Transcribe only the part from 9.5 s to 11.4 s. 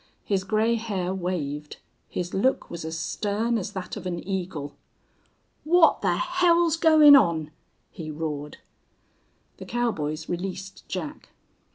The cowboys released Jack.